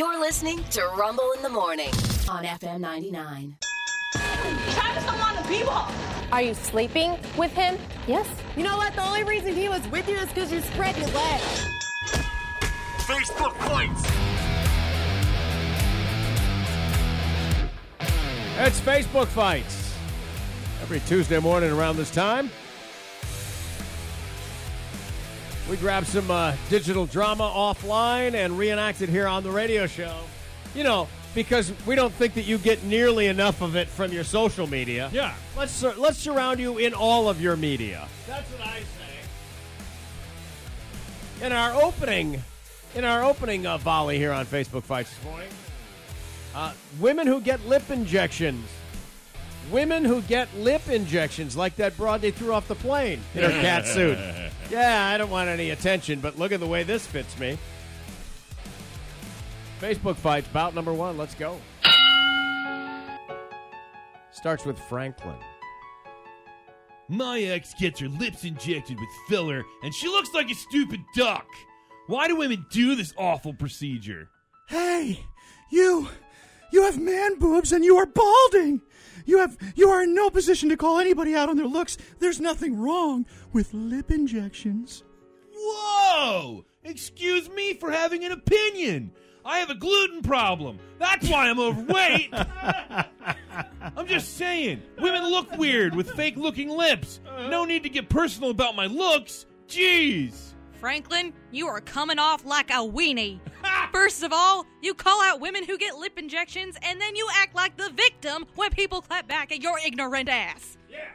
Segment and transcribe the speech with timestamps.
[0.00, 1.90] You're listening to Rumble in the Morning
[2.26, 3.54] on FM 99.
[4.70, 5.62] Travis don't want to be.
[6.32, 7.76] Are you sleeping with him?
[8.06, 8.26] Yes.
[8.56, 8.94] You know what?
[8.94, 11.66] The only reason he was with you is because you spread your legs.
[13.00, 14.02] Facebook fights.
[18.58, 19.94] It's Facebook Fights.
[20.80, 22.50] Every Tuesday morning around this time.
[25.70, 30.18] We grab some uh, digital drama offline and reenact it here on the radio show.
[30.74, 34.24] You know, because we don't think that you get nearly enough of it from your
[34.24, 35.10] social media.
[35.12, 35.32] Yeah.
[35.56, 38.08] Let's sur- let's surround you in all of your media.
[38.26, 38.86] That's what I say.
[41.46, 42.42] In our opening,
[42.96, 45.50] in our opening uh, volley here on Facebook Fights this morning,
[46.52, 48.68] uh, women who get lip injections.
[49.70, 53.50] Women who get lip injections, like that broad they threw off the plane in her
[53.62, 54.18] cat suit.
[54.70, 57.58] Yeah, I don't want any attention, but look at the way this fits me.
[59.80, 61.18] Facebook fights, bout number one.
[61.18, 61.58] Let's go.
[64.30, 65.34] Starts with Franklin.
[67.08, 71.46] My ex gets her lips injected with filler, and she looks like a stupid duck.
[72.06, 74.30] Why do women do this awful procedure?
[74.68, 75.26] Hey,
[75.72, 76.08] you,
[76.72, 78.82] you have man boobs and you are balding.
[79.30, 81.96] You have, you are in no position to call anybody out on their looks.
[82.18, 85.04] There's nothing wrong with lip injections.
[85.54, 86.64] Whoa!
[86.82, 89.12] Excuse me for having an opinion.
[89.44, 90.80] I have a gluten problem.
[90.98, 92.30] That's why I'm overweight.
[93.96, 97.20] I'm just saying, women look weird with fake looking lips.
[97.48, 99.46] No need to get personal about my looks.
[99.68, 100.54] Jeez.
[100.80, 103.38] Franklin, you are coming off like a weenie.
[103.92, 107.54] First of all, you call out women who get lip injections, and then you act
[107.54, 110.76] like the victim when people clap back at your ignorant ass.
[110.88, 111.08] Yeah.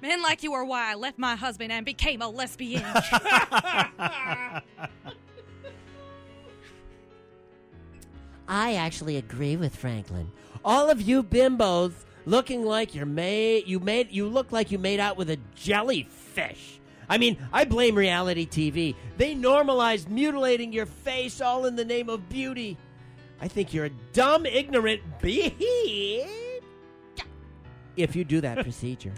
[0.00, 2.82] Men like you are why I left my husband and became a lesbian.
[8.48, 10.30] I actually agree with Franklin.
[10.64, 11.92] All of you bimbos
[12.26, 16.80] looking like you're made you made you look like you made out with a jellyfish.
[17.12, 18.94] I mean, I blame reality TV.
[19.18, 22.78] They normalized mutilating your face all in the name of beauty.
[23.38, 26.32] I think you're a dumb, ignorant bitch
[27.96, 29.12] if you do that procedure.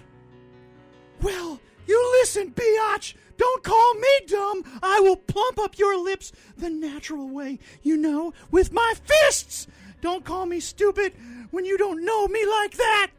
[1.23, 3.15] Well, you listen, biatch.
[3.37, 4.65] Don't call me dumb.
[4.83, 9.69] I will plump up your lips the natural way, you know, with my fists.
[10.01, 11.13] Don't call me stupid
[11.53, 13.13] when you don't know me like that.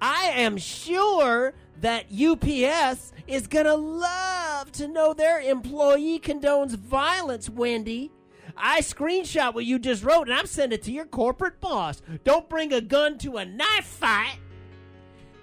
[0.00, 7.48] I am sure that UPS is going to love to know their employee condones violence,
[7.48, 8.12] Wendy.
[8.56, 12.02] I screenshot what you just wrote and I'm sending it to your corporate boss.
[12.24, 14.38] Don't bring a gun to a knife fight.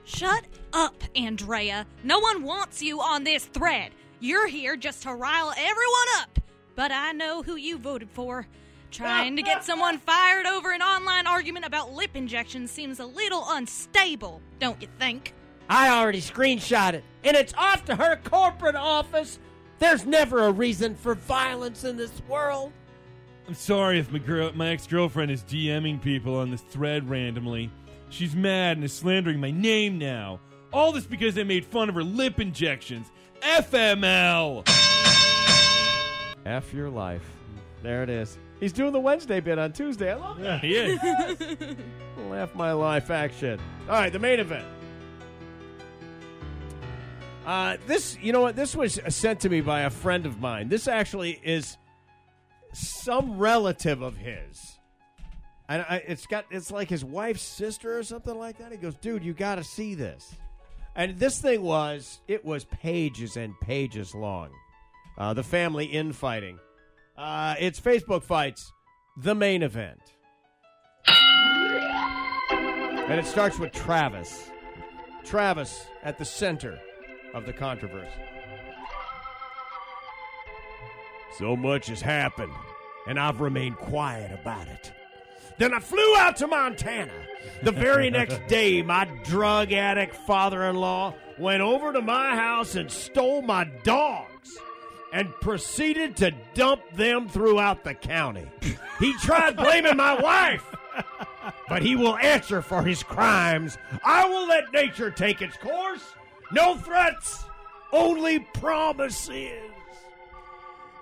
[0.04, 1.86] Shut up, Andrea.
[2.04, 3.92] No one wants you on this thread.
[4.20, 6.40] You're here just to rile everyone up.
[6.76, 8.48] But I know who you voted for.
[8.92, 13.46] Trying to get someone fired over an online argument about lip injections seems a little
[13.50, 15.34] unstable, don't you think?
[15.70, 19.40] I already screenshot it, and it's off to her corporate office.
[19.78, 22.74] There's never a reason for violence in this world.
[23.48, 27.72] I'm sorry if my girl, my ex girlfriend is DMing people on this thread randomly.
[28.10, 30.40] She's mad and is slandering my name now.
[30.74, 33.08] All this because I made fun of her lip injections.
[33.42, 34.68] FML.
[36.46, 37.26] F your life.
[37.84, 38.38] There it is.
[38.60, 40.12] He's doing the Wednesday bit on Tuesday.
[40.12, 40.62] I love that.
[40.62, 41.00] he is.
[42.30, 43.60] Laugh my life action.
[43.88, 44.66] All right, the main event.
[47.50, 48.56] Uh, this, you know what?
[48.56, 50.70] This was sent to me by a friend of mine.
[50.70, 51.78] This actually is
[52.74, 54.78] some relative of his.
[55.68, 58.72] And I, it's got it's like his wife's sister or something like that.
[58.72, 60.36] He goes, "Dude, you got to see this."
[60.96, 64.52] And this thing was it was pages and pages long.
[65.18, 66.60] Uh, the family infighting.
[67.18, 68.72] Uh, it's Facebook fights.
[69.18, 70.02] The main event.
[73.08, 74.52] And it starts with Travis.
[75.26, 76.80] Travis at the center
[77.34, 78.10] of the controversy.
[81.38, 82.54] So much has happened,
[83.08, 84.92] and I've remained quiet about it.
[85.58, 87.14] Then I flew out to Montana.
[87.64, 92.76] The very next day, my drug addict father in law went over to my house
[92.76, 94.58] and stole my dogs
[95.12, 98.46] and proceeded to dump them throughout the county.
[99.00, 100.76] He tried blaming my wife,
[101.68, 103.78] but he will answer for his crimes.
[104.04, 106.04] I will let nature take its course.
[106.52, 107.44] No threats,
[107.92, 109.72] only promises.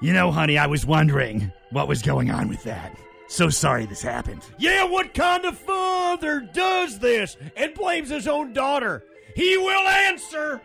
[0.01, 2.97] You know, honey, I was wondering what was going on with that.
[3.27, 4.41] So sorry this happened.
[4.57, 9.03] Yeah, what kind of father does this and blames his own daughter?
[9.35, 10.61] He will answer.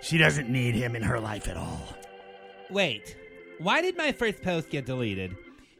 [0.00, 1.82] She doesn't need him in her life at all.
[2.70, 3.16] Wait,
[3.58, 5.36] why did my first post get deleted?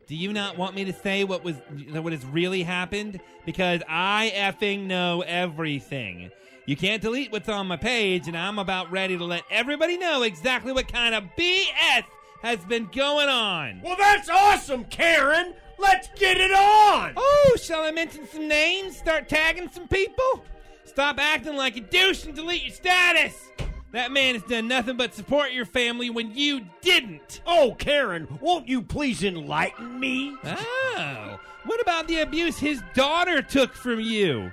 [0.07, 1.57] Do you not want me to say what was
[1.93, 3.21] what has really happened?
[3.47, 6.31] Because I effing know everything.
[6.67, 10.23] You can't delete what's on my page, and I'm about ready to let everybody know
[10.23, 12.05] exactly what kind of BS
[12.43, 13.81] has been going on.
[13.83, 15.55] Well, that's awesome, Karen.
[15.79, 17.15] Let's get it on.
[17.17, 18.97] Oh, shall I mention some names?
[18.97, 20.45] Start tagging some people?
[20.85, 23.51] Stop acting like a douche and delete your status.
[23.95, 27.41] That man has done nothing but support your family when you didn't.
[27.47, 30.37] Oh, Karen, won't you please enlighten me?
[30.45, 34.51] Oh, what about the abuse his daughter took from you?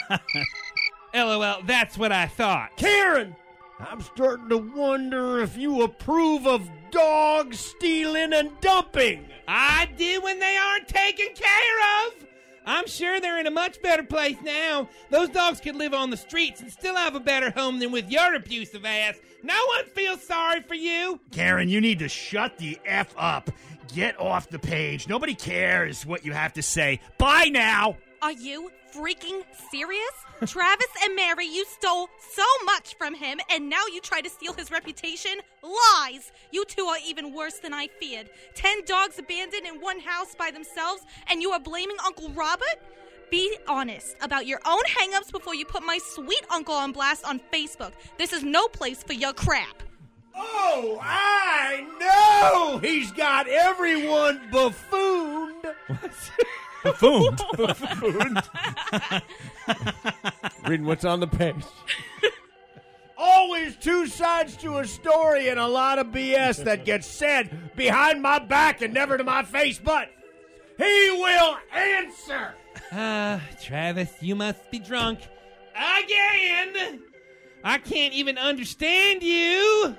[1.14, 2.76] LOL, that's what I thought.
[2.76, 3.36] Karen,
[3.78, 9.24] I'm starting to wonder if you approve of dogs stealing and dumping.
[9.46, 12.26] I do when they aren't taken care of.
[12.68, 14.88] I'm sure they're in a much better place now.
[15.10, 18.10] Those dogs could live on the streets and still have a better home than with
[18.10, 19.16] your abusive ass.
[19.42, 21.18] No one feels sorry for you.
[21.30, 23.50] Karen, you need to shut the F up.
[23.94, 25.08] Get off the page.
[25.08, 27.00] Nobody cares what you have to say.
[27.16, 27.96] Bye now.
[28.20, 30.10] Are you freaking serious?
[30.44, 34.52] Travis and Mary, you stole so much from him, and now you try to steal
[34.54, 35.32] his reputation?
[35.62, 36.32] Lies!
[36.50, 38.28] You two are even worse than I feared.
[38.54, 42.80] Ten dogs abandoned in one house by themselves, and you are blaming Uncle Robert?
[43.30, 47.40] Be honest about your own hangups before you put my sweet uncle on blast on
[47.52, 47.92] Facebook.
[48.16, 49.82] This is no place for your crap.
[50.34, 52.78] Oh, I know!
[52.78, 55.66] He's got everyone buffooned.
[56.92, 57.40] Buffooned.
[57.56, 58.42] buffooned.
[60.66, 61.64] Reading what's on the page.
[63.16, 68.22] Always two sides to a story and a lot of BS that gets said behind
[68.22, 70.08] my back and never to my face, but
[70.76, 72.54] he will answer.
[72.92, 75.20] Ah, Travis, you must be drunk.
[75.74, 77.02] Again!
[77.64, 79.96] I can't even understand you!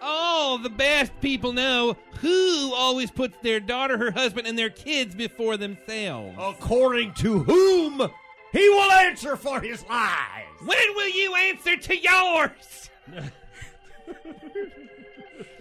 [0.00, 5.14] Oh, the best people know who always puts their daughter, her husband, and their kids
[5.14, 6.36] before themselves.
[6.38, 8.10] According to whom
[8.52, 10.44] he will answer for his lies.
[10.64, 12.90] When will you answer to yours?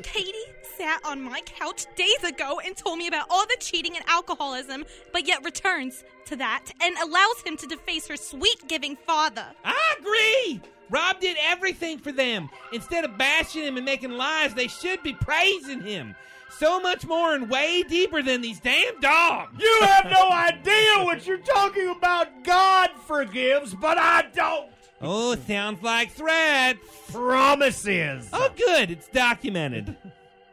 [0.03, 0.33] Katie
[0.77, 4.85] sat on my couch days ago and told me about all the cheating and alcoholism,
[5.11, 9.45] but yet returns to that and allows him to deface her sweet giving father.
[9.65, 10.61] I agree!
[10.89, 12.49] Rob did everything for them.
[12.71, 16.15] Instead of bashing him and making lies, they should be praising him.
[16.49, 19.61] So much more and way deeper than these damn dogs.
[19.61, 22.43] You have no idea what you're talking about.
[22.43, 24.71] God forgives, but I don't.
[25.01, 26.79] Oh, sounds like threats.
[27.11, 28.29] Promises.
[28.31, 28.89] Oh, good.
[28.89, 29.95] It's documented.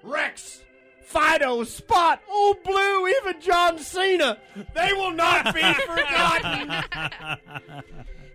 [0.05, 0.63] Rex,
[1.03, 4.39] Fido, Spot, Old Blue, even John Cena.
[4.75, 6.85] They will not be forgotten.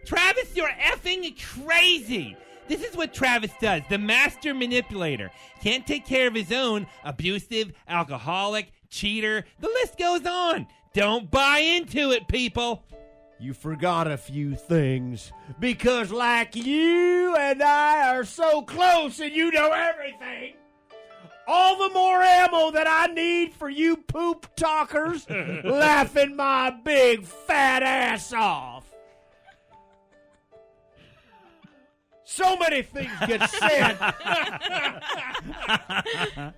[0.06, 2.36] Travis, you're effing crazy.
[2.68, 5.32] This is what Travis does the master manipulator.
[5.62, 9.46] Can't take care of his own, abusive, alcoholic, cheater.
[9.60, 10.68] The list goes on.
[10.94, 12.84] Don't buy into it, people.
[13.40, 19.52] You forgot a few things because, like you and I are so close and you
[19.52, 20.56] know everything.
[21.52, 25.28] All the more ammo that I need for you poop talkers
[25.64, 28.86] laughing my big fat ass off.
[32.24, 33.98] So many things get said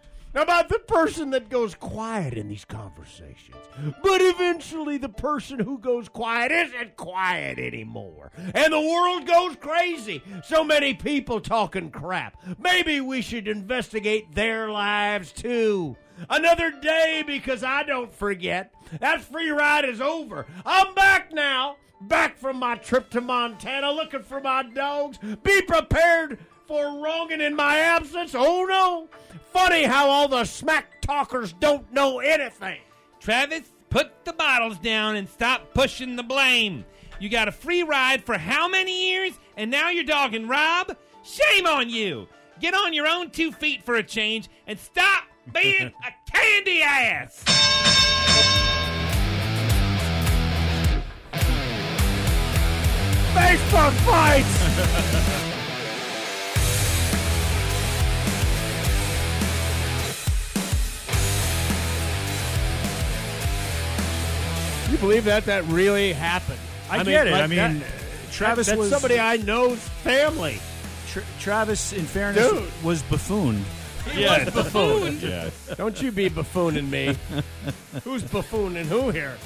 [0.33, 3.57] about the person that goes quiet in these conversations.
[4.01, 8.31] But eventually, the person who goes quiet isn't quiet anymore.
[8.37, 10.23] And the world goes crazy.
[10.43, 12.37] So many people talking crap.
[12.59, 15.97] Maybe we should investigate their lives too.
[16.29, 18.73] Another day because I don't forget.
[18.99, 20.45] That free ride is over.
[20.65, 21.77] I'm back now.
[22.01, 25.19] Back from my trip to Montana looking for my dogs.
[25.43, 26.39] Be prepared
[26.71, 28.33] for wronging in my absence.
[28.33, 29.09] Oh no.
[29.51, 32.79] Funny how all the smack talkers don't know anything.
[33.19, 36.85] Travis, put the bottles down and stop pushing the blame.
[37.19, 39.33] You got a free ride for how many years?
[39.57, 40.95] And now you're dogging Rob?
[41.23, 42.29] Shame on you.
[42.61, 47.43] Get on your own two feet for a change and stop being a candy ass.
[53.33, 55.47] Facebook fights!
[64.91, 65.45] you believe that?
[65.45, 66.59] That really happened.
[66.89, 67.33] I, get it.
[67.33, 67.83] I mean, that-
[68.31, 70.59] Travis that's was somebody I know's family.
[71.09, 72.83] Tra- Travis, in fairness, Dude.
[72.83, 73.63] was buffooned.
[74.13, 75.21] He was buffooned.
[75.21, 75.73] Yes.
[75.77, 77.15] Don't you be buffooning me.
[78.03, 79.37] Who's buffooning who here?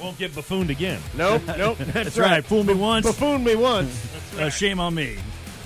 [0.00, 1.00] Won't get buffooned again.
[1.16, 1.78] Nope, nope.
[1.78, 2.44] That's, That's right.
[2.44, 3.06] Fool me once.
[3.06, 3.94] Buffoon me once.
[4.38, 5.16] Uh, shame on me.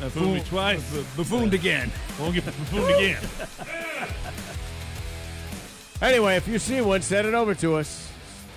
[0.03, 0.83] Uh, Fool me twice.
[0.93, 1.91] bu- buffooned again.
[2.21, 3.23] Won't get buffooned again.
[6.03, 8.12] Anyway, if you see one, send it over to us.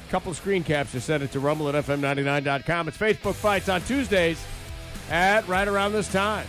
[0.09, 2.87] Couple screen caps or send it to rumble at fm99.com.
[2.87, 4.43] It's Facebook Fights on Tuesdays
[5.09, 6.47] at right around this time.